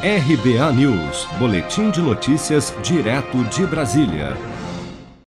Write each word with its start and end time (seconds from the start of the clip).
RBA 0.00 0.72
News, 0.74 1.26
Boletim 1.40 1.90
de 1.90 2.00
Notícias, 2.00 2.72
direto 2.84 3.42
de 3.46 3.66
Brasília. 3.66 4.36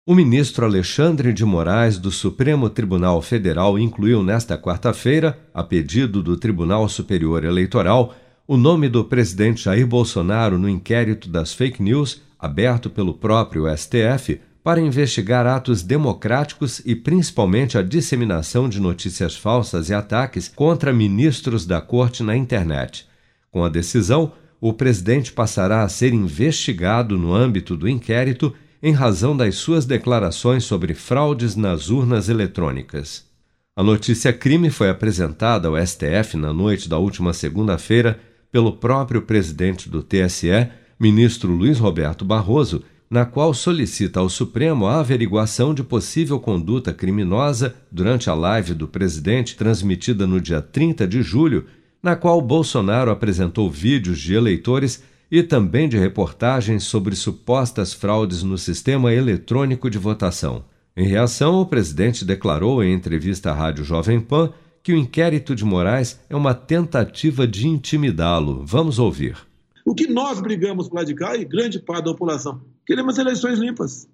O 0.06 0.14
ministro 0.14 0.64
Alexandre 0.64 1.32
de 1.32 1.44
Moraes, 1.44 1.98
do 1.98 2.12
Supremo 2.12 2.70
Tribunal 2.70 3.20
Federal, 3.20 3.76
incluiu 3.76 4.22
nesta 4.22 4.56
quarta-feira, 4.56 5.36
a 5.52 5.64
pedido 5.64 6.22
do 6.22 6.36
Tribunal 6.36 6.88
Superior 6.88 7.42
Eleitoral, 7.42 8.14
o 8.46 8.56
nome 8.56 8.88
do 8.88 9.04
presidente 9.04 9.64
Jair 9.64 9.84
Bolsonaro 9.84 10.56
no 10.56 10.68
inquérito 10.68 11.28
das 11.28 11.52
fake 11.52 11.82
news, 11.82 12.22
aberto 12.38 12.88
pelo 12.88 13.14
próprio 13.14 13.64
STF, 13.76 14.40
para 14.62 14.80
investigar 14.80 15.48
atos 15.48 15.82
democráticos 15.82 16.80
e 16.86 16.94
principalmente 16.94 17.76
a 17.76 17.82
disseminação 17.82 18.68
de 18.68 18.78
notícias 18.78 19.34
falsas 19.34 19.88
e 19.88 19.94
ataques 19.94 20.46
contra 20.46 20.92
ministros 20.92 21.66
da 21.66 21.80
Corte 21.80 22.22
na 22.22 22.36
internet. 22.36 23.04
Com 23.50 23.64
a 23.64 23.68
decisão, 23.68 24.32
o 24.60 24.72
presidente 24.72 25.32
passará 25.32 25.82
a 25.82 25.88
ser 25.88 26.12
investigado 26.12 27.16
no 27.16 27.34
âmbito 27.34 27.76
do 27.76 27.88
inquérito 27.88 28.52
em 28.82 28.92
razão 28.92 29.36
das 29.36 29.56
suas 29.56 29.86
declarações 29.86 30.64
sobre 30.64 30.94
fraudes 30.94 31.56
nas 31.56 31.88
urnas 31.88 32.28
eletrônicas. 32.28 33.24
A 33.74 33.82
notícia 33.82 34.32
crime 34.32 34.68
foi 34.68 34.90
apresentada 34.90 35.68
ao 35.68 35.86
STF 35.86 36.36
na 36.36 36.52
noite 36.52 36.88
da 36.88 36.98
última 36.98 37.32
segunda-feira 37.32 38.20
pelo 38.52 38.72
próprio 38.72 39.22
presidente 39.22 39.88
do 39.88 40.02
TSE, 40.02 40.68
ministro 40.98 41.50
Luiz 41.50 41.78
Roberto 41.78 42.24
Barroso, 42.24 42.82
na 43.08 43.24
qual 43.24 43.54
solicita 43.54 44.20
ao 44.20 44.28
Supremo 44.28 44.86
a 44.86 45.00
averiguação 45.00 45.72
de 45.72 45.82
possível 45.82 46.38
conduta 46.38 46.92
criminosa 46.92 47.74
durante 47.90 48.28
a 48.28 48.34
live 48.34 48.74
do 48.74 48.86
presidente 48.86 49.56
transmitida 49.56 50.26
no 50.26 50.40
dia 50.40 50.60
30 50.60 51.08
de 51.08 51.22
julho 51.22 51.64
na 52.02 52.16
qual 52.16 52.40
Bolsonaro 52.40 53.10
apresentou 53.10 53.70
vídeos 53.70 54.18
de 54.18 54.34
eleitores 54.34 55.02
e 55.30 55.42
também 55.42 55.88
de 55.88 55.96
reportagens 55.96 56.84
sobre 56.84 57.14
supostas 57.14 57.92
fraudes 57.92 58.42
no 58.42 58.58
sistema 58.58 59.12
eletrônico 59.12 59.88
de 59.88 59.98
votação. 59.98 60.64
Em 60.96 61.06
reação, 61.06 61.60
o 61.60 61.66
presidente 61.66 62.24
declarou 62.24 62.82
em 62.82 62.92
entrevista 62.92 63.50
à 63.50 63.54
Rádio 63.54 63.84
Jovem 63.84 64.20
Pan 64.20 64.52
que 64.82 64.92
o 64.92 64.96
inquérito 64.96 65.54
de 65.54 65.64
Moraes 65.64 66.18
é 66.28 66.34
uma 66.34 66.54
tentativa 66.54 67.46
de 67.46 67.68
intimidá-lo. 67.68 68.64
Vamos 68.66 68.98
ouvir. 68.98 69.36
O 69.84 69.94
que 69.94 70.06
nós 70.06 70.40
brigamos 70.40 70.88
para 70.88 71.04
de 71.04 71.14
cá 71.14 71.36
e 71.36 71.44
grande 71.44 71.78
parte 71.78 72.04
da 72.06 72.12
população, 72.12 72.60
queremos 72.86 73.18
eleições 73.18 73.58
limpas. 73.58 74.08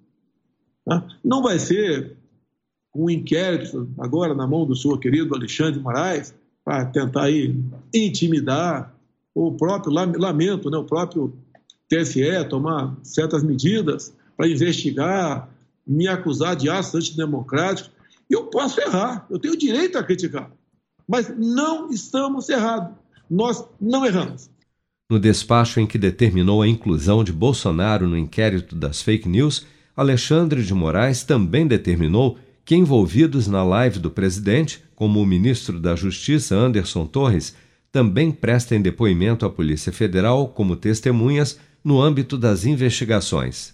Tá? 0.85 1.05
Não 1.23 1.41
vai 1.41 1.57
ser 1.57 2.17
um 2.95 3.09
inquérito 3.09 3.89
agora 3.99 4.33
na 4.33 4.47
mão 4.47 4.65
do 4.65 4.75
senhor 4.75 4.97
querido 4.99 5.35
Alexandre 5.35 5.79
Moraes, 5.79 6.33
para 6.67 6.83
tentar 6.83 7.23
aí 7.23 7.55
intimidar 7.93 8.93
o 9.33 9.53
próprio 9.53 9.93
lamento, 9.93 10.69
né, 10.69 10.77
o 10.77 10.83
próprio 10.83 11.33
TSE 11.87 12.43
tomar 12.49 12.93
certas 13.03 13.41
medidas 13.41 14.13
para 14.35 14.49
investigar, 14.49 15.49
me 15.87 16.09
acusar 16.09 16.57
de 16.57 16.69
atos 16.69 16.93
antidemocráticos. 16.93 17.89
Eu 18.29 18.47
posso 18.47 18.81
errar, 18.81 19.25
eu 19.29 19.39
tenho 19.39 19.57
direito 19.57 19.97
a 19.97 20.03
criticar, 20.03 20.51
mas 21.07 21.33
não 21.37 21.89
estamos 21.89 22.49
errados. 22.49 22.93
Nós 23.29 23.63
não 23.79 24.05
erramos. 24.05 24.49
No 25.09 25.17
despacho 25.17 25.79
em 25.79 25.87
que 25.87 25.97
determinou 25.97 26.61
a 26.61 26.67
inclusão 26.67 27.23
de 27.23 27.31
Bolsonaro 27.31 28.09
no 28.09 28.17
inquérito 28.17 28.75
das 28.75 29.01
fake 29.01 29.29
news, 29.29 29.65
Alexandre 29.95 30.61
de 30.61 30.73
Moraes 30.73 31.23
também 31.23 31.65
determinou 31.65 32.37
que 32.67 32.75
envolvidos 32.75 33.47
na 33.47 33.63
live 33.63 33.97
do 33.97 34.11
presidente, 34.11 34.83
como 34.93 35.21
o 35.21 35.25
ministro 35.25 35.79
da 35.79 35.95
Justiça 35.95 36.53
Anderson 36.53 37.05
Torres, 37.05 37.55
também 37.93 38.29
prestem 38.29 38.81
depoimento 38.81 39.45
à 39.45 39.49
Polícia 39.49 39.93
Federal 39.93 40.49
como 40.49 40.75
testemunhas 40.75 41.57
no 41.81 42.01
âmbito 42.01 42.37
das 42.37 42.65
investigações. 42.65 43.73